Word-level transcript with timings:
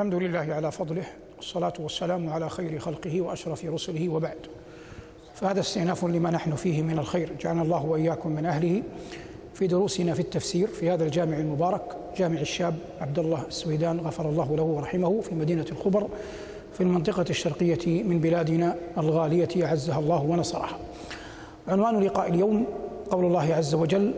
الحمد 0.00 0.14
لله 0.14 0.38
على 0.54 0.70
فضله 0.70 1.04
والصلاة 1.36 1.72
والسلام 1.78 2.28
على 2.28 2.50
خير 2.50 2.78
خلقه 2.78 3.20
وأشرف 3.20 3.64
رسله 3.64 4.08
وبعد. 4.08 4.36
فهذا 5.34 5.60
استئناف 5.60 6.04
لما 6.04 6.30
نحن 6.30 6.54
فيه 6.54 6.82
من 6.82 6.98
الخير. 6.98 7.32
جعلنا 7.40 7.62
الله 7.62 7.84
وإياكم 7.84 8.30
من 8.30 8.46
أهله. 8.46 8.82
في 9.54 9.66
دروسنا 9.66 10.14
في 10.14 10.20
التفسير 10.20 10.66
في 10.66 10.90
هذا 10.90 11.04
الجامع 11.04 11.36
المبارك 11.36 11.82
جامع 12.16 12.40
الشاب 12.40 12.74
عبد 13.00 13.18
الله 13.18 13.42
السويدان 13.48 14.00
غفر 14.00 14.28
الله 14.28 14.56
له 14.56 14.62
ورحمه 14.62 15.20
في 15.20 15.34
مدينة 15.34 15.66
الخبر 15.72 16.08
في 16.72 16.80
المنطقة 16.80 17.24
الشرقية 17.30 18.02
من 18.02 18.20
بلادنا 18.20 18.76
الغالية 18.98 19.64
أعزها 19.66 19.98
الله 19.98 20.22
ونصرها. 20.22 20.78
عنوان 21.68 22.00
لقاء 22.00 22.28
اليوم 22.28 22.66
قول 23.10 23.24
الله 23.24 23.54
عز 23.54 23.74
وجل 23.74 24.14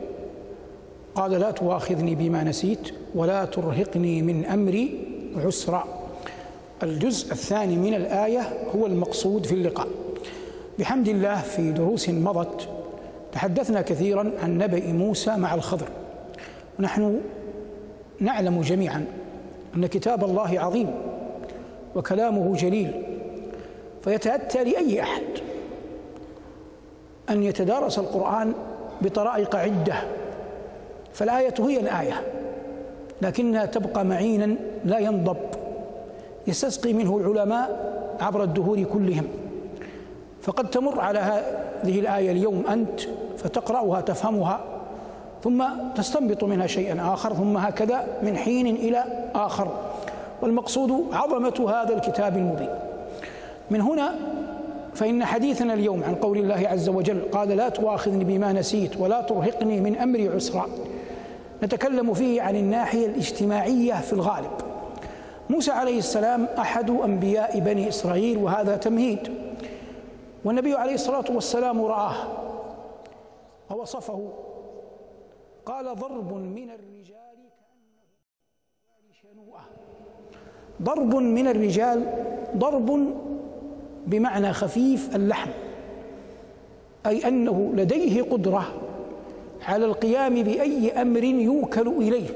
قال 1.15 1.31
لا 1.31 1.51
تؤاخذني 1.51 2.15
بما 2.15 2.45
نسيت 2.45 2.91
ولا 3.15 3.45
ترهقني 3.45 4.23
من 4.23 4.45
أمري 4.45 5.12
عسرا 5.37 5.85
الجزء 6.83 7.33
الثاني 7.33 7.77
من 7.77 7.95
الآية 7.95 8.41
هو 8.77 8.87
المقصود 8.87 9.47
في 9.47 9.55
اللقاء. 9.55 9.89
بحمد 10.79 11.09
الله 11.09 11.41
في 11.41 11.73
دروس 11.73 12.09
مضت 12.09 12.69
تحدثنا 13.33 13.83
كثيرا 13.83 14.33
عن 14.43 14.59
نبأ 14.59 14.93
موسى 14.93 15.37
مع 15.37 15.55
الخضر. 15.55 15.89
ونحن 16.79 17.21
نعلم 18.21 18.61
جميعا 18.61 19.07
أن 19.77 19.87
كتاب 19.87 20.25
الله 20.25 20.61
عظيم 20.61 20.95
وكلامه 21.97 22.57
جليل 22.57 23.03
فيتأتى 24.05 24.65
لأي 24.65 25.03
أحد 25.03 25.23
أن 27.31 27.43
يتدارس 27.43 27.99
القرآن 27.99 28.53
بطرائق 29.01 29.57
عدة. 29.57 29.95
فالآية 31.13 31.55
هي 31.59 31.81
الآية. 31.81 32.23
لكنها 33.23 33.67
تبقى 33.67 34.05
معينا 34.05 34.55
لا 34.85 34.99
ينضب. 34.99 35.37
يستسقي 36.47 36.93
منه 36.93 37.17
العلماء 37.17 37.93
عبر 38.21 38.43
الدهور 38.43 38.83
كلهم. 38.83 39.25
فقد 40.43 40.71
تمر 40.71 41.01
على 41.01 41.19
هذه 41.19 42.01
الآية 42.01 42.31
اليوم 42.31 42.65
أنت 42.73 43.01
فتقرأها 43.39 44.01
تفهمها 44.01 44.61
ثم 45.45 45.65
تستنبط 45.95 46.45
منها 46.45 46.67
شيئا 46.67 47.15
آخر 47.15 47.35
ثم 47.35 47.57
هكذا 47.57 48.07
من 48.23 48.37
حين 48.37 48.67
إلى 48.67 49.05
آخر. 49.35 49.69
والمقصود 50.43 51.05
عظمة 51.13 51.71
هذا 51.71 51.95
الكتاب 51.95 52.37
المبين. 52.37 52.75
من 53.71 53.81
هنا 53.81 54.15
فإن 54.95 55.25
حديثنا 55.25 55.75
اليوم 55.75 56.05
عن 56.05 56.15
قول 56.15 56.39
الله 56.39 56.69
عز 56.69 56.89
وجل 56.89 57.21
قال 57.33 57.49
لا 57.49 57.69
تؤاخذني 57.69 58.25
بما 58.25 58.53
نسيت 58.53 58.97
ولا 59.01 59.21
ترهقني 59.21 59.81
من 59.81 59.97
أمري 59.97 60.29
عسرا. 60.29 60.67
نتكلم 61.63 62.15
فيه 62.15 62.43
عن 62.43 62.57
الناحية 62.57 63.07
الاجتماعية 63.07 63.95
في 63.95 64.13
الغالب. 64.13 64.51
موسى 65.51 65.71
عليه 65.71 65.99
السلام 65.99 66.45
أحد 66.45 66.91
أنبياء 66.91 67.61
بني 67.61 67.89
إسرائيل 67.89 68.39
وهذا 68.39 68.77
تمهيد. 68.77 69.33
والنبي 70.45 70.75
عليه 70.75 70.95
الصلاة 70.95 71.25
والسلام 71.31 71.85
رآه 71.85 72.15
ووصفه. 73.71 74.33
قال 75.67 75.95
ضرب 75.95 76.33
من 76.33 76.71
الرجال 76.71 77.37
كأنه 78.87 79.13
شنوءة. 79.23 79.61
ضرب 80.83 81.15
من 81.15 81.49
الرجال 81.49 82.25
ضرب 82.57 83.15
بمعنى 84.07 84.53
خفيف 84.53 85.17
اللحم 85.17 85.51
أي 87.07 87.29
أنه 87.29 87.73
لديه 87.75 88.23
قدرة 88.23 88.82
على 89.69 89.85
القيام 89.85 90.35
بأي 90.35 91.03
أمر 91.03 91.25
يوكل 91.25 91.89
إليه 91.89 92.29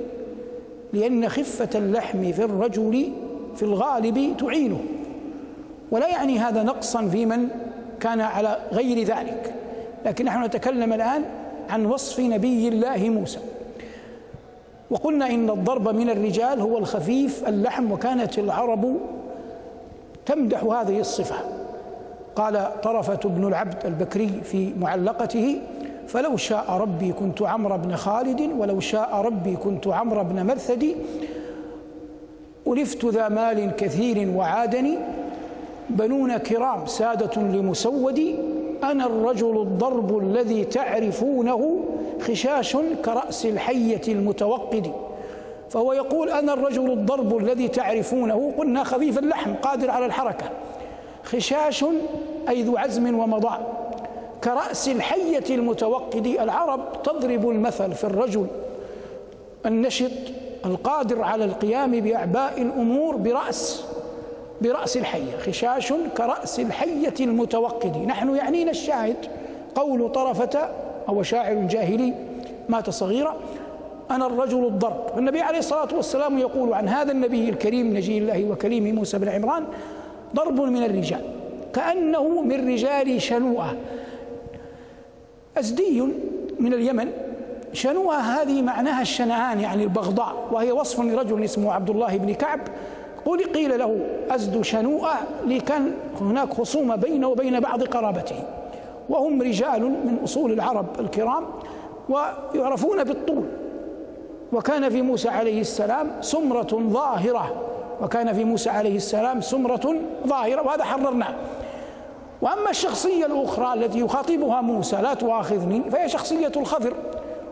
لأن 0.92 1.28
خفة 1.28 1.69
اللحم 1.74 2.32
في 2.32 2.44
الرجل 2.44 3.12
في 3.56 3.62
الغالب 3.62 4.36
تعينه. 4.38 4.80
ولا 5.91 6.08
يعني 6.08 6.38
هذا 6.38 6.62
نقصا 6.62 7.08
في 7.08 7.27
من 7.27 7.48
كان 8.00 8.20
على 8.20 8.58
غير 8.72 9.06
ذلك. 9.06 9.54
لكن 10.04 10.24
نحن 10.24 10.44
نتكلم 10.44 10.92
الآن 10.92 11.25
عن 11.70 11.86
وصف 11.86 12.20
نبي 12.20 12.69
الله 12.69 13.10
موسى. 13.10 13.38
وقلنا 14.91 15.31
إن 15.31 15.50
الضرب 15.50 15.88
من 15.88 16.10
الرجال 16.10 16.60
هو 16.60 16.78
الخفيف 16.78 17.48
اللحم 17.48 17.92
وكانت 17.92 18.38
العرب 18.38 18.97
تمدح 20.26 20.65
هذه 20.65 21.00
الصفة. 21.00 21.36
قال 22.36 22.81
طرفة 22.82 23.28
بن 23.28 23.48
العبد 23.48 23.86
البكري 23.86 24.41
في 24.44 24.72
معلقته 24.81 25.60
فلو 26.09 26.37
شاء 26.37 26.71
ربي 26.71 27.12
كنت 27.12 27.43
عمرو 27.43 27.78
بن 27.78 27.97
خالد 27.97 28.41
ولو 28.59 28.81
شاء 28.81 29.15
ربي 29.15 29.56
كنت 29.56 29.87
عمرو 29.89 30.25
بن 30.25 30.47
مرثد. 30.47 30.94
ألفت 32.67 33.05
ذا 33.05 33.28
مال 33.28 33.77
كثير 33.77 34.31
وعادني 34.37 34.99
بنون 35.91 36.37
كرام 36.37 36.87
سادة 36.87 37.43
لمسود. 37.43 38.39
أنا 38.84 39.06
الرجل 39.06 39.61
الضرب 39.61 40.19
الذي 40.19 40.65
تعرفونه 40.65 41.84
خشاش 42.21 42.77
كرأس 43.05 43.47
الحية 43.47 44.03
المتوقد. 44.09 44.93
فهو 45.71 45.93
يقول 45.93 46.31
أنا 46.31 46.53
الرجل 46.53 46.91
الضرب 46.91 47.37
الذي 47.37 47.69
تعرفونه 47.69 48.53
قلنا 48.59 48.84
خفيف 48.84 49.19
اللحم 49.19 49.55
قادر 49.55 49.91
على 49.91 50.06
الحركة. 50.06 50.47
خشاش 51.25 51.84
أي 52.49 52.62
ذو 52.62 52.77
عزم 52.77 53.19
ومضاء. 53.19 53.87
كرأس 54.47 54.89
الحية 54.89 55.55
المتوقد 55.55 56.27
العرب 56.27 57.03
تضرب 57.03 57.49
المثل 57.51 57.93
في 57.93 58.05
الرجل 58.05 58.47
النشط 59.67 60.11
القادر 60.67 61.23
على 61.23 61.45
القيام 61.45 62.01
بأعباء 62.01 62.62
الأمور 62.62 63.17
برأس 63.17 63.84
برأس 64.61 64.97
الحية 64.97 65.37
خشاش 65.47 65.93
كرأس 66.17 66.61
الحية 66.61 67.15
المتوقد. 67.21 67.97
نحن 67.97 68.37
يعنينا 68.37 68.71
الشاهد 68.71 69.17
قول 69.75 70.12
طرفة 70.12 70.69
هو 71.09 71.23
شاعر 71.23 71.55
جاهلي 71.55 72.15
مات 72.69 72.91
صغيرا 72.91 73.37
أنا 74.11 74.27
الرجل 74.27 74.65
الضرب. 74.65 75.19
النبي 75.19 75.41
عليه 75.41 75.59
الصلاة 75.59 75.89
والسلام 75.97 76.39
يقول 76.39 76.73
عن 76.73 76.89
هذا 76.89 77.13
النبي 77.13 77.49
الكريم 77.49 77.97
نجي 77.97 78.19
الله 78.19 78.45
وكليم 78.45 78.95
موسى 78.95 79.19
بن 79.19 79.28
عمران 79.28 79.65
ضرب 80.34 80.61
من 80.61 80.83
الرجال 80.83 81.23
كأنه 81.73 82.43
من 82.43 82.73
رجال 82.73 83.23
شنوءة. 83.23 83.77
أزدي 85.59 86.00
من 86.61 86.75
اليمن. 86.75 87.09
شنوءة 87.72 88.17
هذه 88.17 88.62
معناها 88.62 89.03
الشنعان 89.03 89.61
يعني 89.61 89.84
البغضاء؟ 89.84 90.34
وهي 90.53 90.72
وصف 90.72 91.00
لرجل 91.00 91.44
اسمه 91.44 91.72
عبد 91.72 91.91
الله 91.91 92.17
بن 92.17 92.34
كعب. 92.34 92.61
قل 93.25 93.44
قيل 93.44 93.78
له 93.78 94.06
أزد 94.31 94.62
شنوءة 94.62 95.15
لكان 95.47 95.93
هناك 96.21 96.53
خصومة 96.53 96.97
بينه 96.97 97.28
وبين 97.28 97.61
بعض 97.61 97.83
قرابته. 97.83 98.37
وهم 99.09 99.43
رجال 99.43 99.83
من 99.83 100.19
أصول 100.25 100.53
العرب 100.53 100.87
الكرام 101.00 101.45
ويعرفون 102.09 103.05
بالطول. 103.05 103.45
وكان 104.53 104.89
في 104.89 105.03
موسى 105.03 105.28
عليه 105.28 105.61
السلام 105.61 106.11
سمرة 106.21 106.83
ظاهرة. 106.89 107.53
وكان 108.03 108.33
في 108.33 108.45
موسى 108.45 108.71
عليه 108.71 108.97
السلام 108.97 109.41
سمرة 109.41 109.95
ظاهرة. 110.27 110.62
وهذا 110.62 110.84
حررناه. 110.84 111.34
وأما 112.42 112.70
الشخصية 112.70 113.26
الأخرى 113.26 113.74
التي 113.74 113.98
يخاطبها 114.00 114.60
موسى 114.60 114.97
لا 114.97 115.14
تؤاخذني 115.14 115.91
فهي 115.91 116.08
شخصية 116.08 116.52
الخضر 116.56 116.94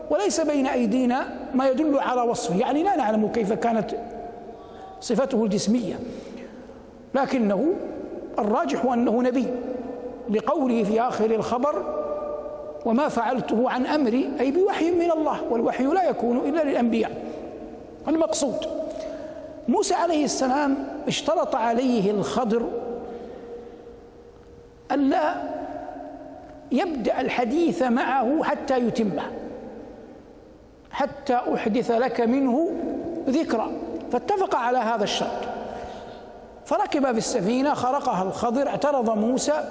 وليس 0.09 0.41
بين 0.41 0.67
أيدينا 0.67 1.27
ما 1.53 1.67
يدل 1.69 1.99
على 1.99 2.21
وصفه 2.21 2.59
يعني 2.59 2.83
لا 2.83 2.95
نعلم 2.95 3.27
كيف 3.27 3.53
كانت 3.53 3.91
صفته 5.01 5.43
الجسمية 5.43 5.99
لكنه 7.15 7.73
الراجح 8.39 8.85
أنه 8.85 9.21
نبي 9.21 9.45
لقوله 10.29 10.83
في 10.83 11.01
آخر 11.01 11.31
الخبر 11.31 11.83
وما 12.85 13.07
فعلته 13.07 13.69
عن 13.69 13.85
أمري 13.85 14.29
أي 14.39 14.51
بوحي 14.51 14.91
من 14.91 15.11
الله 15.11 15.43
والوحي 15.49 15.83
لا 15.83 16.09
يكون 16.09 16.37
إلا 16.37 16.63
للأنبياء. 16.63 17.11
المقصود 18.07 18.55
موسى 19.67 19.93
عليه 19.93 20.25
السلام 20.25 20.77
اشترط 21.07 21.55
عليه 21.55 22.11
الخضر 22.11 22.61
ألا 24.91 25.35
يبدأ 26.71 27.21
الحديث 27.21 27.81
معه 27.81 28.43
حتى 28.43 28.77
يتمه 28.77 29.31
حتى 30.91 31.39
أحدث 31.53 31.91
لك 31.91 32.21
منه 32.21 32.71
ذكرى 33.27 33.71
فاتفق 34.11 34.55
على 34.55 34.77
هذا 34.77 35.03
الشرط. 35.03 35.55
فركب 36.65 37.11
في 37.11 37.17
السفينة 37.17 37.73
خرقها 37.73 38.23
الخضر 38.23 38.67
اعترض 38.67 39.09
موسى 39.09 39.63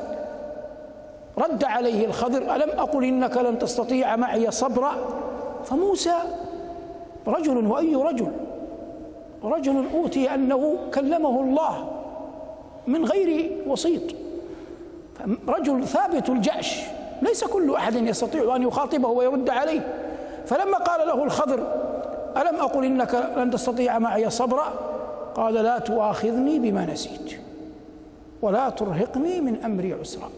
رد 1.39 1.65
عليه 1.65 2.07
الخضر 2.07 2.55
ألم 2.55 2.71
أقل 2.71 3.05
إنك 3.05 3.37
لن 3.37 3.59
تستطيع 3.59 4.17
معي 4.17 4.51
صبرا؟ 4.51 4.95
فموسى 5.65 6.15
رجل 7.27 7.67
وأي 7.67 7.95
رجل؟ 7.95 8.33
رجل 9.45 9.85
أوتي 9.95 10.35
أنه 10.35 10.77
كلمه 10.95 11.41
الله 11.41 11.89
من 12.87 13.05
غير 13.05 13.59
وسيط. 13.67 14.03
رجل 15.49 15.87
ثابت 15.87 16.29
الجأش 16.29 16.81
ليس 17.23 17.45
كل 17.45 17.75
أحد 17.75 17.95
يستطيع 17.95 18.57
أن 18.57 18.63
يخاطبه 18.63 19.09
ويرد 19.09 19.51
عليه. 19.51 19.81
فلما 20.47 20.79
قال 20.79 21.09
له 21.09 21.25
الخضر 21.25 21.59
ألم 22.37 22.57
أقل 22.57 22.85
إنك 22.85 23.33
لن 23.37 23.51
تستطيع 23.51 23.99
معي 23.99 24.31
صبرا؟ 24.31 24.73
قال 25.35 25.55
لا 25.55 25.79
تؤاخذني 25.79 26.59
بما 26.59 26.87
نسيت 26.87 27.41
ولا 28.43 28.69
ترهقني 28.69 29.41
من 29.41 29.65
أمري 29.65 29.93
عسرا. 29.93 30.31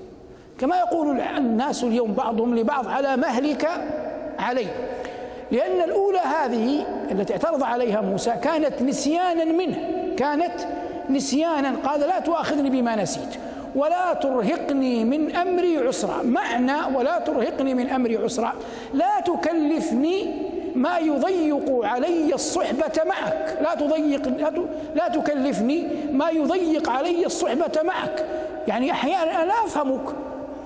كما 0.58 0.76
يقول 0.78 1.20
الناس 1.20 1.84
اليوم 1.84 2.12
بعضهم 2.12 2.58
لبعض 2.58 2.88
على 2.88 3.16
مهلك 3.16 3.68
علي. 4.38 4.66
لأن 5.50 5.80
الأولى 5.84 6.18
هذه 6.18 6.86
التي 7.10 7.32
اعترض 7.32 7.62
عليها 7.62 8.00
موسى 8.00 8.30
كانت 8.30 8.82
نسيانا 8.82 9.44
منه 9.44 9.78
كانت 10.16 10.54
نسيانا. 11.10 11.76
قال 11.84 12.00
لا 12.00 12.20
تؤاخذني 12.20 12.70
بما 12.70 12.96
نسيت. 12.96 13.45
ولا 13.76 14.14
ترهقني 14.14 15.04
من 15.04 15.36
أمري 15.36 15.78
عسرا. 15.78 16.22
معنى 16.22 16.96
ولا 16.96 17.18
ترهقني 17.18 17.74
من 17.74 17.90
أمري 17.90 18.16
عسرا. 18.16 18.52
لا 18.94 19.20
تكلفني 19.20 20.34
ما 20.74 20.98
يضيق 20.98 21.84
علي 21.84 22.34
الصحبة 22.34 23.04
معك. 23.06 23.58
لا 23.60 23.74
تضيق 23.74 24.28
لا 24.94 25.08
تكلفني 25.08 25.88
ما 26.12 26.30
يضيق 26.30 26.90
علي 26.90 27.26
الصحبة 27.26 27.82
معك. 27.82 28.24
يعني 28.68 28.90
أحيانا 28.90 29.42
أنا 29.42 29.52
أفهمك. 29.52 30.14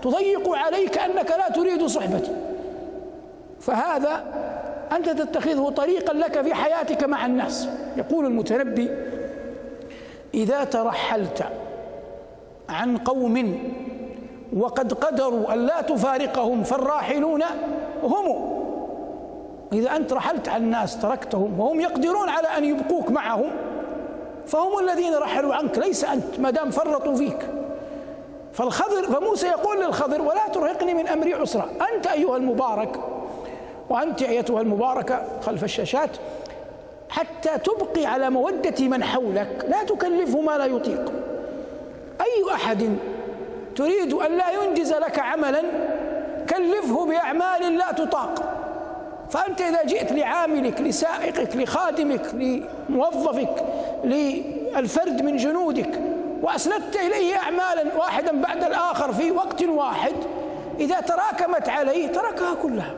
تضيق 0.03 0.55
عليك 0.55 0.99
أنك 0.99 1.31
لا 1.31 1.49
تريد 1.55 1.87
صحبتي. 1.87 2.33
فهذا 3.61 4.25
أنت 4.93 5.09
تتخذه 5.09 5.73
طريقا 5.77 6.15
لك 6.15 6.43
في 6.43 6.55
حياتك 6.55 7.05
مع 7.05 7.27
الناس. 7.27 7.69
يقول 7.97 8.27
المتنبي 8.27 8.91
إذا 10.35 10.65
ترحلت 10.65 11.45
عن 12.71 12.97
قوم 12.97 13.59
وقد 14.57 14.93
قدروا 14.93 15.53
أن 15.53 15.67
لا 15.67 15.81
تفارقهم 15.81 16.63
فالراحلون 16.63 17.43
هم. 18.03 18.51
إذا 19.73 19.97
أنت 19.97 20.13
رحلت 20.13 20.49
عن 20.49 20.63
الناس 20.63 21.03
تركتهم 21.03 21.61
وهم 21.61 21.81
يقدرون 21.81 22.29
على 22.29 22.49
أن 22.49 22.65
يبقوك 22.65 23.11
معهم 23.11 23.51
فهم 24.47 24.79
الذين 24.79 25.15
رحلوا 25.15 25.55
عنك 25.55 25.79
ليس 25.79 26.05
أنت 26.05 26.41
ما 26.41 26.51
دام 26.51 26.71
فرطوا 26.71 27.15
فيك. 27.15 27.47
فالخضر 28.53 29.03
فموسى 29.03 29.47
يقول 29.47 29.81
للخضر 29.81 30.23
ولا 30.23 30.49
ترهقني 30.53 30.95
من 30.95 31.09
أمري 31.09 31.35
عسرا. 31.35 31.69
أنت 31.95 32.07
أيها 32.07 32.37
المبارك 32.37 33.01
وأنت 33.91 34.23
أيتها 34.23 34.61
المباركة 34.61 35.23
خلف 35.43 35.65
الشاشات 35.65 36.11
حتى 37.09 37.51
تبقي 37.59 38.07
على 38.07 38.31
مودة 38.31 38.89
من 38.89 39.05
حولك 39.05 39.67
لا 39.69 39.85
تكلفه 39.85 40.41
ما 40.41 40.59
لا 40.59 40.67
يطيق. 40.67 41.13
أي 42.37 42.55
أحد 42.55 42.97
تريد 43.77 44.13
أن 44.13 44.39
لا 44.39 44.51
ينجز 44.51 44.93
لك 44.93 45.19
عملا 45.19 45.63
كلفه 46.51 47.07
بأعمال 47.07 47.79
لا 47.79 47.93
تطاق. 47.93 48.57
فأنت 49.31 49.61
إذا 49.61 49.85
جئت 49.85 50.13
لعاملك 50.13 50.81
لسائقك 50.81 51.57
لخادمك 51.57 52.35
لموظفك 52.35 53.65
للفرد 54.05 55.23
من 55.23 55.37
جنودك 55.37 56.01
وأسندت 56.43 56.97
إليه 56.97 57.37
أعمالا 57.37 57.97
واحدا 57.99 58.41
بعد 58.43 58.65
الآخر 58.65 59.13
في 59.13 59.31
وقت 59.31 59.63
واحد 59.63 60.13
إذا 60.81 61.01
تراكمت 61.01 61.69
عليه 61.69 62.07
تركها 62.07 62.55
كلها. 62.63 62.95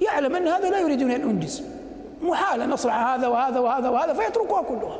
يعلم 0.00 0.36
أن 0.36 0.48
هذا 0.48 0.70
لا 0.70 0.78
يريد 0.78 1.02
أن 1.02 1.10
أنجز. 1.10 1.62
محال 2.22 2.62
أن 2.62 2.72
أصنع 2.72 3.14
هذا 3.14 3.26
وهذا 3.26 3.60
وهذا 3.60 3.88
وهذا 3.88 4.12
فيتركها 4.12 4.62
كلها. 4.62 4.98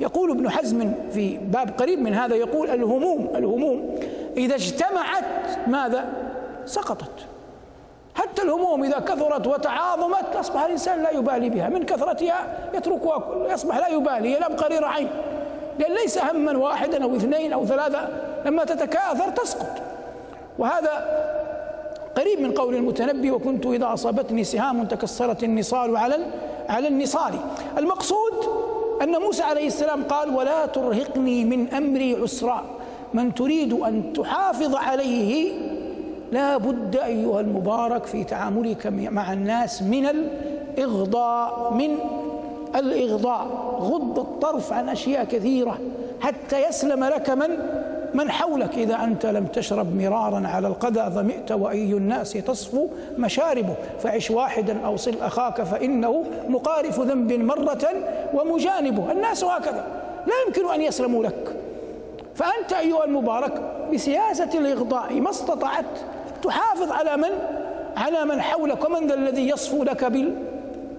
يقول 0.00 0.30
ابن 0.30 0.50
حزم 0.50 0.92
في 1.10 1.36
باب 1.36 1.70
قريب 1.78 1.98
من 1.98 2.14
هذا 2.14 2.34
يقول 2.34 2.70
الهموم 2.70 3.28
الهموم 3.34 3.98
إذا 4.36 4.54
اجتمعت 4.54 5.24
ماذا؟ 5.66 6.12
سقطت. 6.66 7.26
حتى 8.14 8.42
الهموم 8.42 8.84
إذا 8.84 8.98
كثرت 8.98 9.46
وتعاظمت 9.46 10.36
أصبح 10.36 10.64
الإنسان 10.64 11.02
لا 11.02 11.10
يبالي 11.10 11.50
بها 11.50 11.68
من 11.68 11.82
كثرتها 11.82 12.70
يتركها 12.74 13.46
يصبح 13.52 13.78
لا 13.78 13.88
يبالي 13.88 14.36
ينام 14.36 14.56
قرير 14.56 14.84
عين. 14.84 15.08
لأن 15.78 15.92
ليس 15.92 16.18
هما 16.18 16.58
واحدا 16.58 17.04
أو 17.04 17.16
اثنين 17.16 17.52
أو 17.52 17.66
ثلاثة 17.66 18.08
لما 18.46 18.64
تتكاثر 18.64 19.30
تسقط. 19.30 19.82
وهذا 20.58 21.20
قريب 22.16 22.40
من 22.40 22.52
قول 22.52 22.74
المتنبي 22.74 23.30
وكنت 23.30 23.66
إذا 23.66 23.92
أصابتني 23.92 24.44
سهام 24.44 24.84
تكسرت 24.84 25.44
النصال 25.44 25.96
على 25.96 26.18
على 26.68 26.88
النصال. 26.88 27.34
المقصود 27.78 28.29
أن 29.02 29.20
موسى 29.20 29.42
عليه 29.42 29.66
السلام 29.66 30.02
قال 30.02 30.34
ولا 30.34 30.66
ترهقني 30.66 31.44
من 31.44 31.74
أمري 31.74 32.14
عسرا. 32.14 32.64
من 33.14 33.34
تريد 33.34 33.72
أن 33.72 34.12
تحافظ 34.12 34.74
عليه 34.74 35.52
لا 36.32 36.56
بد 36.56 36.96
أيها 36.96 37.40
المبارك 37.40 38.04
في 38.04 38.24
تعاملك 38.24 38.86
مع 38.86 39.32
الناس 39.32 39.82
من 39.82 40.06
الإغضاء 40.06 41.74
من 41.74 41.96
الإغضاء. 42.76 43.46
غض 43.80 44.18
الطرف 44.18 44.72
عن 44.72 44.88
أشياء 44.88 45.24
كثيرة. 45.24 45.78
حتى 46.20 46.68
يسلم 46.68 47.04
لك 47.04 47.30
من 47.30 47.48
من 48.14 48.30
حولك 48.30 48.78
إذا 48.78 49.04
أنت 49.04 49.26
لم 49.26 49.46
تشرب 49.46 49.96
مرارا 49.96 50.48
على 50.48 50.68
القدى 50.68 51.00
ظمئت 51.00 51.52
وأي 51.52 51.92
الناس 51.92 52.32
تصفو 52.32 52.88
مشاربه. 53.18 53.74
فعش 54.00 54.30
واحدا 54.30 54.86
أو 54.86 54.96
صل 54.96 55.14
أخاك 55.20 55.62
فإنه 55.62 56.24
مقارف 56.48 57.00
ذنب 57.00 57.32
مرة 57.32 57.88
ومجانبه. 58.34 59.12
الناس 59.12 59.44
هكذا. 59.44 59.86
لا 60.26 60.34
يمكن 60.46 60.74
أن 60.74 60.82
يسلموا 60.82 61.24
لك. 61.24 61.56
فأنت 62.34 62.72
أيها 62.72 63.04
المبارك 63.04 63.62
بسياسة 63.94 64.58
الإغضاء 64.58 65.20
ما 65.20 65.30
استطعت. 65.30 65.84
تحافظ 66.42 66.92
على 66.92 67.16
من؟ 67.16 67.30
على 67.96 68.24
من 68.24 68.40
حولك. 68.40 68.84
ومن 68.84 69.06
ذا 69.06 69.14
الذي 69.14 69.48
يصفو 69.48 69.84
لك 69.84 70.04
بال 70.04 70.34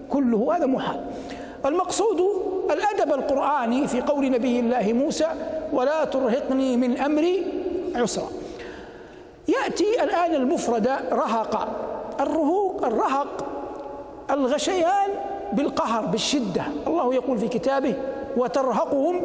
كله؟ 0.10 0.58
هذا 0.58 0.66
محال. 0.66 1.00
المقصود 1.66 2.22
الأدب 2.72 3.14
القرآني 3.14 3.88
في 3.88 4.02
قول 4.02 4.32
نبي 4.32 4.60
الله 4.60 4.94
موسى 4.94 5.28
ولا 5.74 6.06
ترهقني 6.06 6.78
من 6.78 6.98
أمري 6.98 7.46
عسرا. 7.96 8.28
يأتي 9.48 10.04
الآن 10.04 10.36
المفرد 10.36 10.88
رهق. 11.12 11.68
الرهوق 12.20 12.86
الرهق 12.86 13.46
الغشيان 14.32 15.10
بالقهر 15.54 16.06
بالشدة. 16.06 16.64
الله 16.88 17.14
يقول 17.14 17.38
في 17.38 17.48
كتابه 17.48 17.94
وترهقهم 18.38 19.22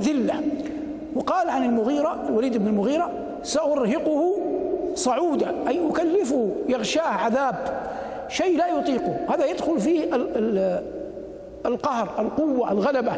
ذلة. 0.00 0.34
وقال 1.16 1.50
عن 1.50 1.64
المغيرة 1.64 2.24
الوليد 2.28 2.56
بن 2.56 2.66
المغيرة 2.66 3.10
سأرهقه 3.42 4.36
صعودا. 4.94 5.54
أي 5.68 5.88
أكلفه 5.88 6.50
يغشاه 6.68 7.02
عذاب. 7.02 7.82
شيء 8.28 8.58
لا 8.58 8.66
يطيقه. 8.66 9.16
هذا 9.28 9.46
يدخل 9.46 9.80
فيه 9.80 10.14
القهر 11.66 12.08
القوة 12.18 12.72
الغلبة. 12.72 13.12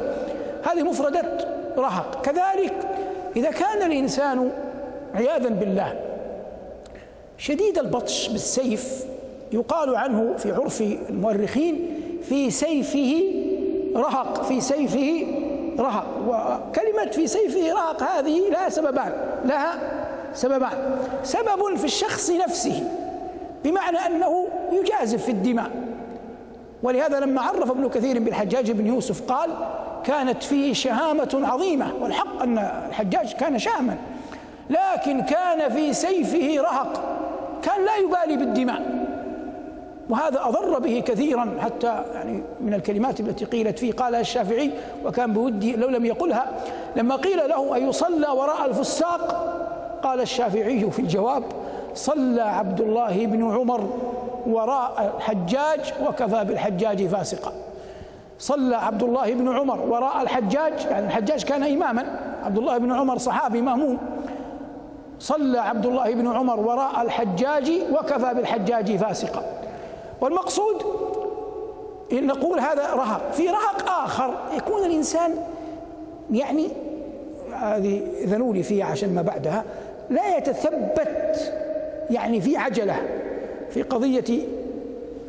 هذه 0.63 0.83
مفردة 0.83 1.23
رهق. 1.79 2.23
كذلك 2.23 2.89
إذا 3.37 3.51
كان 3.51 3.83
الإنسان 3.83 4.51
عياذا 5.15 5.49
بالله 5.49 6.01
شديد 7.39 7.79
البطش 7.79 8.29
بالسيف 8.29 9.05
يقال 9.53 9.97
عنه 9.97 10.35
في 10.39 10.53
عرف 10.53 10.81
المؤرخين 10.81 11.95
في 12.23 12.51
سيفه 12.51 13.23
رهق 13.97 14.43
في 14.43 14.61
سيفه 14.61 15.27
رهق. 15.79 16.07
وكلمة 16.29 17.11
في 17.11 17.27
سيفه 17.27 17.73
رهق 17.73 18.03
هذه 18.03 18.51
لها 18.51 18.69
سببان 18.69 19.13
لها 19.45 19.75
سببان. 20.35 20.97
سبب 21.23 21.77
في 21.77 21.85
الشخص 21.85 22.31
نفسه 22.31 22.85
بمعنى 23.65 23.99
أنه 23.99 24.49
يجازف 24.73 25.25
في 25.25 25.31
الدماء. 25.31 25.71
ولهذا 26.83 27.21
لما 27.21 27.41
عرف 27.41 27.71
ابن 27.71 27.89
كثير 27.89 28.19
بالحجاج 28.19 28.71
بن 28.71 28.87
يوسف 28.87 29.33
قال 29.33 29.51
كانت 30.05 30.43
فيه 30.43 30.73
شهامة 30.73 31.41
عظيمة 31.45 31.93
والحق 32.01 32.43
أن 32.43 32.59
الحجاج 32.89 33.33
كان 33.33 33.59
شاما 33.59 33.97
لكن 34.71 35.21
كان 35.23 35.71
في 35.73 35.93
سيفه 35.93 36.63
رهق 36.63 37.19
كان 37.63 37.85
لا 37.85 37.97
يبالي 37.97 38.37
بالدماء. 38.37 39.03
وهذا 40.11 40.41
أضر 40.45 40.79
به 40.79 41.03
كثيرا 41.07 41.57
حتى 41.61 42.03
يعني 42.15 42.43
من 42.61 42.75
الكلمات 42.75 43.21
التي 43.21 43.45
قيلت 43.45 43.79
فيه 43.79 43.93
قالها 43.93 44.21
الشافعي 44.21 44.71
وكان 45.05 45.33
بودي 45.33 45.77
لو 45.77 45.89
لم 45.89 46.05
يقلها 46.05 46.47
لما 46.97 47.17
قيل 47.17 47.49
له 47.49 47.77
أن 47.77 47.89
يصلى 47.89 48.29
وراء 48.29 48.67
الفساق 48.67 49.53
قال 50.03 50.21
الشافعي 50.21 50.91
في 50.91 50.99
الجواب 50.99 51.45
صلى 51.95 52.43
عبد 52.43 52.81
الله 52.81 53.27
بن 53.27 53.53
عمر 53.55 53.91
وراء 54.47 55.15
الحجاج 55.17 55.95
وكفى 56.07 56.45
بالحجاج 56.45 57.07
فاسقا. 57.07 57.53
صلى 58.39 58.77
عبد 58.77 59.03
الله 59.03 59.35
بن 59.35 59.49
عمر 59.49 59.81
وراء 59.81 60.23
الحجاج 60.23 60.73
يعني 60.91 61.07
الحجاج 61.07 61.45
كان 61.45 61.63
إماما 61.63 62.21
عبد 62.45 62.59
الله 62.59 62.79
بن 62.79 62.93
عمر 62.93 63.19
صحابي 63.19 63.61
مهموم 63.61 63.99
صلى 65.19 65.59
عبد 65.59 65.87
الله 65.87 66.15
بن 66.15 66.27
عمر 66.27 66.61
وراء 66.61 67.03
الحجاج 67.03 67.73
وكفى 67.93 68.35
بالحجاج 68.35 68.97
فاسقا. 68.97 69.43
والمقصود 70.21 70.83
إن 72.13 72.27
نقول 72.27 72.61
هذا 72.61 72.95
رهق. 72.95 73.33
في 73.33 73.49
رهق 73.49 73.91
آخر 74.05 74.35
يكون 74.57 74.85
الإنسان 74.85 75.35
يعني 76.31 76.69
هذه 77.55 78.03
ذنولي 78.25 78.63
فيها 78.63 78.87
عشان 78.87 79.15
ما 79.15 79.23
بعدها 79.23 79.65
لا 80.11 80.37
يتثبت 80.37 81.53
يعني 82.11 82.41
في 82.41 82.57
عجلة. 82.57 82.97
في 83.75 83.83
قضية 83.83 84.47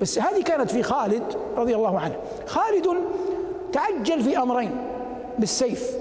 بس 0.02 0.20
هذه 0.20 0.44
كانت 0.44 0.72
في 0.72 0.84
خالد 0.84 1.24
رضي 1.58 1.76
الله 1.76 2.00
عنه. 2.00 2.16
خالد 2.48 2.88
تعجل 3.74 4.24
في 4.24 4.38
أمرين 4.38 4.78
بالسيف. 5.40 5.98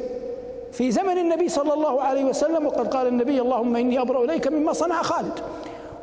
في 0.73 0.91
زمن 0.91 1.19
النبي 1.19 1.49
صلى 1.49 1.75
الله 1.75 2.03
عليه 2.03 2.25
وسلم 2.25 2.67
وقد 2.67 2.95
قال 2.95 3.07
النبي 3.07 3.41
اللهم 3.41 3.77
إني 3.77 4.01
أبرأ 4.01 4.25
إليك 4.25 4.49
مما 4.49 4.73
صنع 4.73 5.03
خالد. 5.03 5.41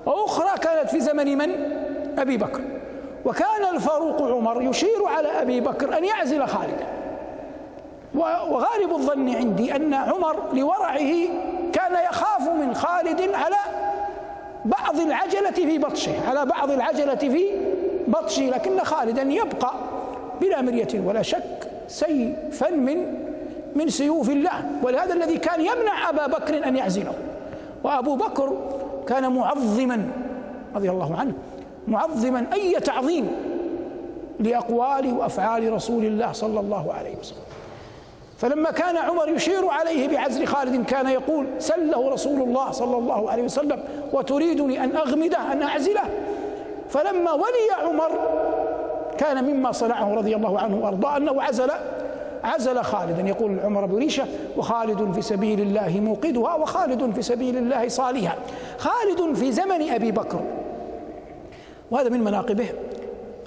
وأخرى 0.05 0.59
كانت 0.61 0.89
في 0.89 0.99
زمن 0.99 1.37
من؟ 1.37 1.51
أبي 2.19 2.37
بكر. 2.37 2.61
وكان 3.25 3.75
الفاروق 3.75 4.21
عمر 4.21 4.61
يشير 4.61 5.05
على 5.05 5.27
أبي 5.27 5.61
بكر 5.61 5.97
أن 5.97 6.05
يعزل 6.05 6.47
خالدا 6.47 6.87
وغالب 8.15 8.91
الظن 8.91 9.35
عندي 9.35 9.75
أن 9.75 9.93
عمر 9.93 10.35
لورعه 10.53 11.11
كان 11.73 12.03
يخاف 12.11 12.49
من 12.49 12.73
خالد 12.73 13.21
على 13.21 13.55
بعض 14.69 14.99
العجلة 14.99 15.51
في 15.51 15.77
بطشه 15.77 16.29
على 16.29 16.45
بعض 16.45 16.71
العجلة 16.71 17.15
في 17.15 17.45
بطشه 18.07 18.43
لكن 18.43 18.79
خالدا 18.79 19.21
يبقى 19.21 19.73
بلا 20.41 20.61
مرية 20.61 20.87
ولا 21.05 21.21
شك 21.21 21.71
سيفا 21.87 22.69
من 22.71 23.29
من 23.75 23.89
سيوف 23.89 24.29
الله. 24.29 24.51
ولهذا 24.83 25.13
الذي 25.13 25.37
كان 25.37 25.59
يمنع 25.61 26.09
أبا 26.09 26.27
بكر 26.27 26.67
أن 26.67 26.75
يعزله. 26.75 27.13
وأبو 27.83 28.15
بكر 28.15 28.57
كان 29.07 29.31
معظما 29.31 30.11
رضي 30.75 30.89
الله 30.89 31.15
عنه 31.19 31.33
معظما 31.87 32.45
أي 32.53 32.79
تعظيم 32.79 33.27
لأقوال 34.39 35.13
وأفعال 35.13 35.73
رسول 35.73 36.05
الله 36.05 36.31
صلى 36.31 36.59
الله 36.59 36.93
عليه 36.93 37.15
وسلم. 37.19 37.41
فلما 38.39 38.71
كان 38.71 38.97
عمر 38.97 39.29
يشير 39.29 39.67
عليه 39.67 40.07
بعزل 40.07 40.47
خالد 40.47 40.85
كان 40.85 41.07
يقول 41.07 41.47
سله 41.57 42.09
رسول 42.09 42.41
الله 42.41 42.71
صلى 42.71 42.97
الله 42.97 43.31
عليه 43.31 43.43
وسلم 43.43 43.83
وتريدني 44.13 44.83
أن 44.83 44.95
أغمده 44.95 45.51
أن 45.51 45.61
أعزله. 45.61 46.01
فلما 46.89 47.31
ولي 47.31 47.83
عمر 47.83 48.11
كان 49.17 49.43
مما 49.43 49.71
صنعه 49.71 50.13
رضي 50.13 50.35
الله 50.35 50.59
عنه 50.59 50.83
وأرضاه 50.83 51.17
أنه 51.17 51.41
عزل 51.41 51.71
عزل 52.43 52.83
خالدا. 52.83 53.29
يقول 53.29 53.59
عمر 53.59 53.85
بن 53.85 53.97
ريشة 53.97 54.25
وخالد 54.57 55.11
في 55.11 55.21
سبيل 55.21 55.61
الله 55.61 55.99
موقدها 55.99 56.55
وخالد 56.55 57.15
في 57.15 57.21
سبيل 57.21 57.57
الله 57.57 57.87
صالها 57.87 58.35
خالد 58.77 59.35
في 59.35 59.51
زمن 59.51 59.89
أبي 59.89 60.11
بكر. 60.11 60.39
وهذا 61.91 62.09
من 62.09 62.23
مناقبه. 62.23 62.69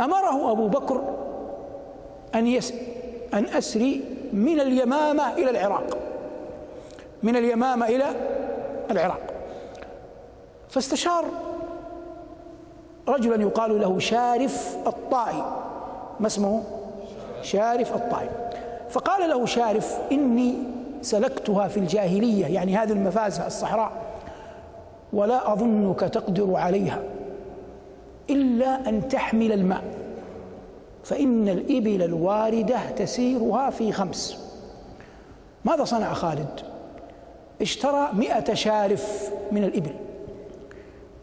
أمره 0.00 0.52
أبو 0.52 0.68
بكر 0.68 1.02
أن 2.34 2.46
يس 2.46 2.74
أن 3.34 3.44
أسري 3.44 4.04
من 4.32 4.60
اليمامة 4.60 5.32
إلى 5.32 5.50
العراق. 5.50 5.98
من 7.22 7.36
اليمامة 7.36 7.86
إلى 7.86 8.04
العراق. 8.90 9.20
فاستشار 10.68 11.24
رجلا 13.08 13.42
يقال 13.42 13.80
له 13.80 13.98
شارف 13.98 14.76
الطائي. 14.86 15.44
ما 16.20 16.26
اسمه؟ 16.26 16.62
شارف 17.42 17.94
الطائي. 17.94 18.28
فقال 18.90 19.30
له 19.30 19.46
شارف 19.46 19.98
إني 20.12 20.54
سلكتها 21.02 21.68
في 21.68 21.76
الجاهلية 21.76 22.46
يعني 22.46 22.76
هذه 22.76 22.92
المفازة 22.92 23.46
الصحراء 23.46 23.92
ولا 25.12 25.52
أظنك 25.52 26.00
تقدر 26.00 26.56
عليها 26.56 27.02
إلا 28.30 28.88
أن 28.88 29.08
تحمل 29.08 29.52
الماء. 29.52 30.01
فإن 31.04 31.48
الإبل 31.48 32.02
الواردة 32.02 32.90
تسيرها 32.90 33.70
في 33.70 33.92
خمس. 33.92 34.36
ماذا 35.64 35.84
صنع 35.84 36.12
خالد؟ 36.12 36.60
اشترى 37.60 38.08
مئة 38.12 38.54
شارف 38.54 39.30
من 39.52 39.64
الإبل 39.64 39.94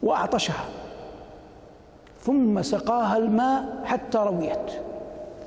وأعطشها. 0.04 0.66
ثم 2.22 2.62
سقاها 2.62 3.18
الماء 3.18 3.82
حتى 3.84 4.18
رويت. 4.18 4.72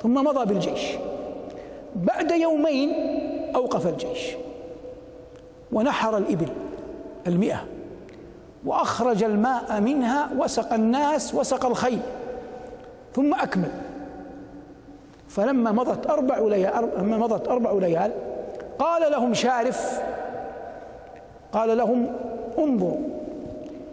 ثم 0.03 0.15
مضى 0.15 0.47
بالجيش. 0.47 0.81
بعد 1.97 2.31
يومين 2.31 2.93
أوقف 3.57 3.87
الجيش. 3.87 4.21
ونحر 5.73 6.17
الإبل 6.17 6.49
المئة. 7.27 7.65
وأخرج 8.65 9.25
الماء 9.25 9.81
منها 9.81 10.31
وسق 10.39 10.73
الناس 10.73 11.35
وسق 11.35 11.67
الخيل. 11.67 12.01
ثم 13.15 13.35
أكمل. 13.35 13.71
فلما 15.37 15.73
مضت 15.73 16.11
أربع 16.11 16.39
ليال 16.39 16.89
لما 16.99 17.17
مضت 17.17 17.49
أربع 17.49 17.73
ليال 17.73 18.11
قال 18.79 19.13
لهم 19.13 19.35
شارف 19.35 20.01
قال 21.53 21.79
لهم 21.79 22.07
انظروا 22.59 23.01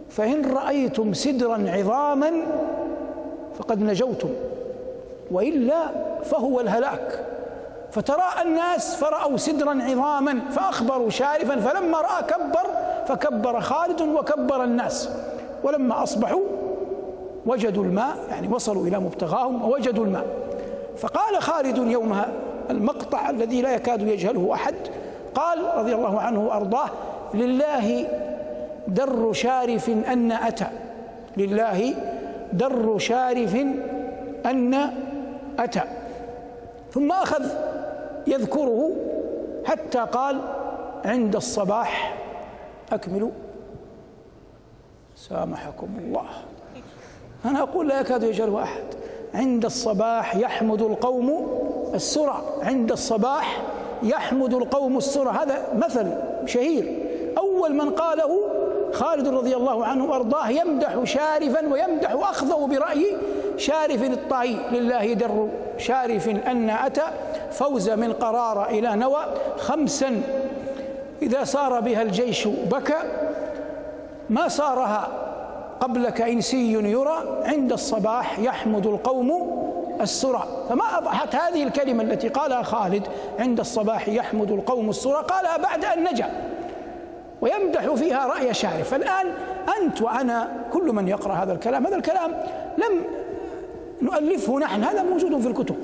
فإن 0.08 0.52
رأيتم 0.54 1.12
سدرا 1.12 1.64
عظاما 1.68 2.32
فقد 3.58 3.82
نجوتم 3.82 4.28
وإلا 5.30 5.86
فهو 6.24 6.60
الهلاك. 6.60 7.24
فتراءى 7.90 8.42
الناس 8.42 8.94
فرأوا 8.94 9.36
سدرا 9.36 9.82
عظاما 9.82 10.40
فأخبروا 10.50 11.10
شارفا 11.10 11.60
فلما 11.60 11.98
رأى 12.00 12.22
كبر 12.22 12.66
فكبر 13.06 13.60
خالد 13.60 14.00
وكبر 14.00 14.64
الناس. 14.64 15.10
ولما 15.64 16.02
أصبحوا 16.02 16.42
وجدوا 17.46 17.84
الماء 17.84 18.16
يعني 18.30 18.48
وصلوا 18.48 18.86
إلى 18.86 18.98
مبتغاهم 18.98 19.62
ووجدوا 19.62 20.04
الماء. 20.04 20.49
فقال 20.96 21.42
خالد 21.42 21.78
يومها 21.78 22.28
المقطع 22.70 23.30
الذي 23.30 23.62
لا 23.62 23.74
يكاد 23.74 24.02
يجهله 24.02 24.54
أحد 24.54 24.74
قال 25.34 25.58
رضي 25.76 25.94
الله 25.94 26.20
عنه 26.20 26.40
وأرضاه 26.46 26.90
لله 27.34 28.08
در 28.88 29.32
شارف 29.32 29.88
أن 29.88 30.32
أتى. 30.32 30.66
لله 31.36 31.94
در 32.52 32.98
شارف 32.98 33.54
أن 34.46 34.90
أتى. 35.58 35.82
ثم 36.90 37.12
أخذ 37.12 37.44
يذكره 38.26 38.90
حتى 39.64 39.98
قال 39.98 40.40
عند 41.04 41.36
الصباح 41.36 42.18
أكملوا 42.92 43.30
سامحكم 45.16 45.88
الله. 45.98 46.26
أنا 47.44 47.62
أقول 47.62 47.88
لا 47.88 48.00
يكاد 48.00 48.22
يجهله 48.22 48.62
أحد. 48.62 48.99
عند 49.34 49.64
الصباح 49.64 50.36
يحمد 50.36 50.82
القوم 50.82 51.46
السرى. 51.94 52.42
عند 52.62 52.92
الصباح 52.92 53.62
يحمد 54.02 54.54
القوم 54.54 54.96
السرى. 54.96 55.30
هذا 55.30 55.68
مثل 55.74 56.06
شهير. 56.46 56.98
أول 57.38 57.74
من 57.74 57.90
قاله 57.90 58.40
خالد 58.92 59.28
رضي 59.28 59.56
الله 59.56 59.84
عنه 59.84 60.04
وأرضاه 60.04 60.48
يمدح 60.48 61.04
شارفا 61.04 61.72
ويمدح 61.72 62.12
أخذه 62.12 62.66
برأي 62.70 63.16
شارف 63.56 64.02
الطائي. 64.02 64.56
لله 64.72 65.12
در 65.12 65.48
شارف 65.78 66.28
أن 66.28 66.70
أتى 66.70 67.04
فوز 67.50 67.90
من 67.90 68.12
قرار 68.12 68.68
إلى 68.68 68.96
نوى 68.96 69.24
خمسا. 69.58 70.22
إذا 71.22 71.44
سار 71.44 71.80
بها 71.80 72.02
الجيش 72.02 72.48
بكى 72.48 72.98
ما 74.30 74.48
سارها؟ 74.48 75.29
قبلك 75.80 76.20
إنسي 76.20 76.72
يرى 76.72 77.42
عند 77.44 77.72
الصباح 77.72 78.38
يحمد 78.38 78.86
القوم 78.86 79.60
السرى. 80.00 80.66
فما 80.68 80.98
أضحت 80.98 81.34
هذه 81.34 81.62
الكلمة 81.62 82.02
التي 82.02 82.28
قالها 82.28 82.62
خالد 82.62 83.02
عند 83.38 83.60
الصباح 83.60 84.08
يحمد 84.08 84.50
القوم 84.50 84.90
السرى 84.90 85.24
قالها 85.28 85.56
بعد 85.56 85.84
أن 85.84 86.04
نجا. 86.04 86.30
ويمدح 87.40 87.94
فيها 87.94 88.26
رأي 88.26 88.54
شارف. 88.54 88.90
فالآن 88.90 89.26
أنت 89.80 90.02
وأنا 90.02 90.66
كل 90.72 90.92
من 90.92 91.08
يقرأ 91.08 91.34
هذا 91.34 91.52
الكلام 91.52 91.86
هذا 91.86 91.96
الكلام 91.96 92.30
لم 92.78 93.04
نؤلفه 94.02 94.58
نحن 94.58 94.84
هذا 94.84 95.02
موجود 95.02 95.40
في 95.40 95.48
الكتب. 95.48 95.76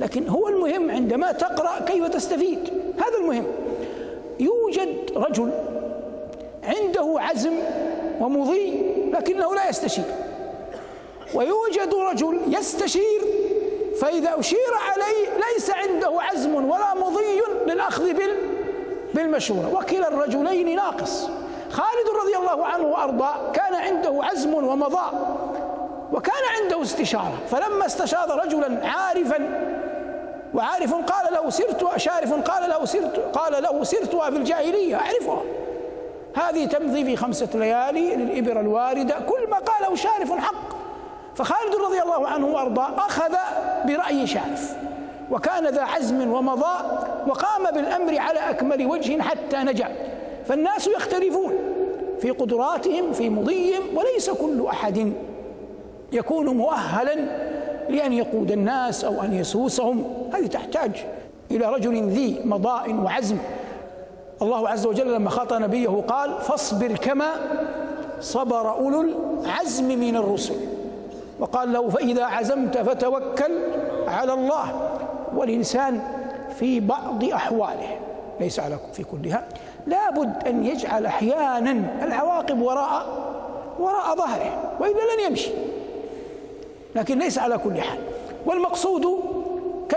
لكن 0.00 0.28
هو 0.28 0.48
المهم 0.48 0.90
عندما 0.90 1.32
تقرأ 1.32 1.80
كيف 1.86 2.08
تستفيد. 2.08 2.58
هذا 2.96 3.18
المهم. 3.20 3.44
يوجد 4.40 5.10
رجل 5.16 5.50
عنده 6.64 7.14
عزم 7.16 7.52
ومضي 8.20 8.93
لكنه 9.14 9.54
لا 9.54 9.68
يستشير. 9.68 10.04
ويوجد 11.34 11.94
رجل 11.94 12.40
يستشير 12.48 13.20
فإذا 14.00 14.40
أشير 14.40 14.74
عليه 14.92 15.44
ليس 15.52 15.70
عنده 15.70 16.20
عزم 16.20 16.54
ولا 16.54 16.94
مضي 16.94 17.40
للأخذ 17.66 18.12
بالمشورة. 19.14 19.74
وكلا 19.74 20.08
الرجلين 20.08 20.76
ناقص. 20.76 21.28
خالد 21.70 22.08
رضي 22.22 22.36
الله 22.36 22.66
عنه 22.66 22.86
وأرضاه 22.86 23.52
كان 23.52 23.74
عنده 23.74 24.20
عزم 24.22 24.54
ومضاء 24.54 25.36
وكان 26.12 26.44
عنده 26.60 26.82
استشارة. 26.82 27.38
فلما 27.50 27.86
استشار 27.86 28.44
رجلا 28.44 28.86
عارفا 28.86 29.70
وعارف 30.54 30.94
قال 30.94 31.32
له 31.32 31.50
سرت 31.50 31.96
شارف 31.96 32.32
قال 32.32 32.70
له 32.70 32.84
سرت 32.84 33.18
قال 33.18 33.62
له 33.62 33.84
سرتها 33.84 34.30
في 34.30 34.36
الجاهلية 34.36 34.94
أعرفها 34.94 35.42
هذه 36.34 36.64
تمضي 36.64 37.04
في 37.04 37.16
خمسة 37.16 37.48
ليالي 37.54 38.16
للإبر 38.16 38.60
الواردة. 38.60 39.14
كل 39.18 39.50
ما 39.50 39.58
قاله 39.58 39.94
شارف 39.94 40.32
حق 40.32 40.74
فخالد 41.34 41.74
رضي 41.86 42.02
الله 42.02 42.28
عنه 42.28 42.46
وأرضاه 42.46 42.96
أخذ 42.98 43.34
برأي 43.86 44.26
شارف 44.26 44.76
وكان 45.30 45.66
ذا 45.66 45.82
عزم 45.82 46.32
ومضاء 46.32 47.04
وقام 47.26 47.74
بالأمر 47.74 48.18
على 48.18 48.38
أكمل 48.38 48.86
وجه 48.86 49.22
حتى 49.22 49.56
نجا. 49.56 49.88
فالناس 50.46 50.86
يختلفون 50.86 51.52
في 52.20 52.30
قدراتهم 52.30 53.12
في 53.12 53.30
مضيهم 53.30 53.82
وليس 53.94 54.30
كل 54.30 54.66
أحد 54.66 55.12
يكون 56.12 56.46
مؤهلا 56.46 57.14
لأن 57.88 58.12
يقود 58.12 58.50
الناس 58.50 59.04
أو 59.04 59.22
أن 59.22 59.34
يسوسهم. 59.34 60.04
هذه 60.34 60.46
تحتاج 60.46 61.04
إلى 61.50 61.66
رجل 61.66 62.08
ذي 62.08 62.40
مضاء 62.44 62.94
وعزم. 62.94 63.38
الله 64.44 64.68
عز 64.68 64.86
وجل 64.86 65.14
لما 65.14 65.30
خاطب 65.30 65.56
نبيه 65.56 65.88
قال 66.08 66.40
فاصبر 66.40 66.96
كما 66.96 67.30
صبر 68.20 68.70
أولو 68.70 69.04
العزم 69.44 69.98
من 69.98 70.16
الرسل. 70.16 70.54
وقال 71.40 71.72
له 71.72 71.88
فإذا 71.88 72.24
عزمت 72.24 72.78
فتوكل 72.78 73.52
على 74.08 74.32
الله 74.32 74.90
والإنسان 75.36 76.00
في 76.58 76.80
بعض 76.80 77.24
أحواله. 77.24 77.98
ليس 78.40 78.60
على 78.60 78.78
في 78.92 79.04
كلها. 79.04 79.48
لابد 79.86 80.46
أن 80.46 80.66
يجعل 80.66 81.06
أحيانا 81.06 82.04
العواقب 82.04 82.60
وراء 82.60 83.06
وراء 83.78 84.16
ظهره 84.16 84.76
وإلا 84.80 84.92
لن 84.92 85.26
يمشي. 85.26 85.50
لكن 86.94 87.18
ليس 87.18 87.38
على 87.38 87.58
كل 87.58 87.80
حال. 87.80 87.98
والمقصود 88.46 89.20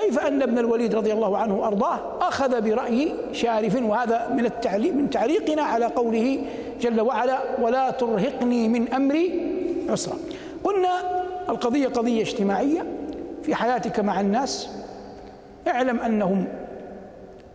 كيف 0.08 0.20
أن 0.20 0.42
ابن 0.42 0.58
الوليد 0.58 0.96
رضي 0.96 1.14
الله 1.14 1.38
عنه 1.38 1.56
وأرضاه 1.56 2.00
أخذ 2.22 2.62
برأي 2.62 3.14
شارف 3.32 3.76
وهذا 3.84 4.30
من 4.38 4.46
التعليق 4.46 4.94
من 4.94 5.10
تعليقنا 5.10 5.62
على 5.62 5.86
قوله 5.86 6.40
جل 6.82 7.02
وعلا 7.02 7.40
ولا 7.62 7.92
ترهقني 7.92 8.68
من 8.68 8.94
أمري 8.94 9.52
عسرا. 9.90 10.16
قلنا 10.64 11.02
القضية 11.50 11.88
قضية 11.88 12.22
اجتماعية 12.22 12.86
في 13.44 13.56
حياتك 13.56 14.00
مع 14.00 14.22
الناس. 14.22 14.70
اعلم 15.68 16.00
أنهم 16.00 16.48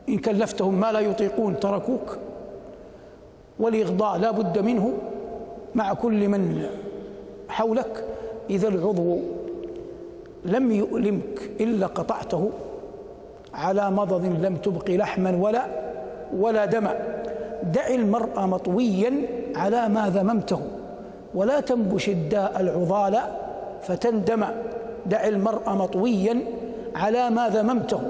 إن 0.08 0.18
كلفتهم 0.18 0.80
ما 0.80 0.92
لا 0.92 1.00
يطيقون 1.00 1.60
تركوك. 1.60 2.18
والإغضاء 3.58 4.18
لا 4.18 4.30
بد 4.30 4.58
منه 4.58 4.92
مع 5.74 5.92
كل 5.92 6.28
من 6.28 6.66
حولك. 7.48 8.04
إذا 8.50 8.68
العضو 8.68 9.18
لم 10.44 10.72
يؤلمك 10.72 11.50
إلا 11.60 11.86
قطعته 11.86 12.50
على 13.54 13.90
مضض 13.90 14.24
لم 14.24 14.56
تبق 14.56 14.90
لحما 14.90 15.36
ولا 15.36 15.64
ولا 16.38 16.64
دما 16.64 16.94
دع 17.62 17.86
المرء 17.86 18.40
مطويا 18.40 19.12
على 19.56 19.88
ما 19.88 20.08
ذممته 20.08 20.60
ولا 21.34 21.60
تنبش 21.60 22.08
الداء 22.08 22.60
العضال 22.60 23.18
فتندم. 23.82 24.44
دع 25.06 25.28
المرء 25.28 25.70
مطويا 25.70 26.40
على 26.94 27.30
ما 27.30 27.48
ذممته 27.48 28.00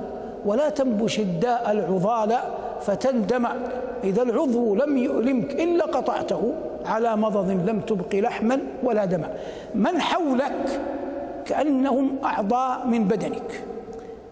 ولا 0.47 0.69
تنبش 0.69 1.21
الداء 1.21 1.73
العضال 1.73 2.37
فتندم. 2.81 3.47
إذا 4.05 4.23
العضو 4.23 4.75
لم 4.75 4.99
يؤلمك 4.99 5.51
إلا 5.55 5.85
قطعته 5.85 6.53
على 6.87 7.17
مضض 7.17 7.51
لم 7.51 7.81
تبق 7.81 8.15
لحما 8.15 8.59
ولا 8.83 9.05
دما 9.05 9.31
من 9.75 10.01
حولك 10.01 10.81
كأنهم 11.47 12.17
أعضاء 12.25 12.87
من 12.87 13.05
بدنك. 13.05 13.65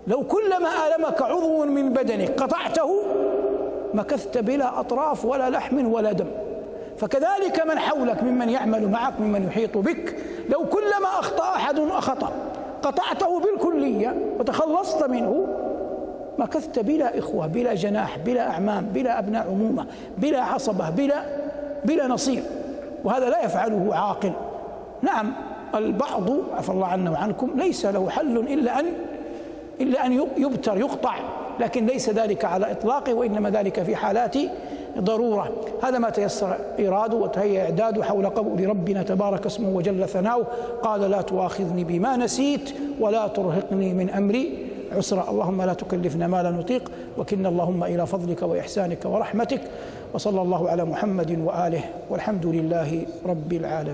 لو 0.06 0.24
كلما 0.24 0.68
ألمك 0.86 1.22
عضو 1.22 1.64
من 1.64 1.92
بدنك 1.92 2.42
قطعته 2.42 3.02
مكثت 3.94 4.38
بلا 4.38 4.80
أطراف 4.80 5.24
ولا 5.24 5.50
لحم 5.50 5.92
ولا 5.92 6.12
دم. 6.12 6.26
فكذلك 6.98 7.66
من 7.66 7.78
حولك 7.78 8.22
ممن 8.22 8.48
يعمل 8.48 8.88
معك 8.88 9.20
ممن 9.20 9.46
يحيط 9.46 9.78
بك. 9.78 10.16
لو 10.48 10.64
كلما 10.64 11.08
أخطأ 11.18 11.54
أحد 11.54 11.78
أخطأ. 11.78 12.32
قطعته 12.82 13.40
بالكلية 13.40 14.14
وتخلصت 14.38 15.04
منه 15.04 15.46
مكثت 16.38 16.78
بلا 16.78 17.18
إخوة 17.18 17.46
بلا 17.46 17.74
جناح 17.74 18.18
بلا 18.18 18.50
أعمام 18.50 18.84
بلا 18.84 19.18
أبناء 19.18 19.46
عمومة 19.46 19.86
بلا 20.18 20.42
عصبة 20.42 20.90
بلا 20.90 21.22
بلا 21.84 22.06
نصير. 22.06 22.42
وهذا 23.04 23.28
لا 23.28 23.44
يفعله 23.44 23.96
عاقل. 23.96 24.32
نعم 25.02 25.32
البعض 25.74 26.30
عفى 26.56 26.70
الله 26.70 26.86
عنا 26.86 27.10
وعنكم 27.10 27.50
ليس 27.56 27.86
له 27.86 28.10
حل 28.10 28.38
إلا 28.38 28.80
أن 28.80 28.86
إلا 29.80 30.06
أن 30.06 30.26
يبتر 30.36 30.78
يقطع 30.78 31.14
لكن 31.60 31.86
ليس 31.86 32.10
ذلك 32.10 32.44
على 32.44 32.72
إطلاقه 32.72 33.14
وإنما 33.14 33.50
ذلك 33.50 33.82
في 33.82 33.96
حالات 33.96 34.36
ضرورة. 34.98 35.52
هذا 35.82 35.98
ما 35.98 36.10
تيسر 36.10 36.56
إراده 36.80 37.16
وتهيأ 37.16 37.62
إعداده 37.62 38.04
حول 38.04 38.26
قول 38.26 38.68
ربنا 38.68 39.02
تبارك 39.02 39.46
اسمه 39.46 39.68
وجل 39.68 40.08
ثناؤه. 40.08 40.46
قال 40.82 41.00
لا 41.00 41.22
تؤاخذني 41.22 41.84
بما 41.84 42.16
نسيت 42.16 42.70
ولا 43.00 43.26
ترهقني 43.26 43.94
من 43.94 44.10
أمري. 44.10 44.66
عسرا 44.96 45.30
اللهم 45.30 45.62
لا 45.62 45.74
تكلفنا 45.74 46.26
ما 46.26 46.42
لا 46.42 46.50
نطيق 46.50 46.90
وكنا 47.18 47.48
اللهم 47.48 47.84
إلى 47.84 48.06
فضلك 48.06 48.42
وإحسانك 48.42 49.04
ورحمتك 49.04 49.60
وصلى 50.14 50.42
الله 50.42 50.70
على 50.70 50.84
محمد 50.84 51.38
وآله 51.38 51.82
والحمد 52.10 52.46
لله 52.46 53.02
رب 53.26 53.52
العالمين. 53.52 53.88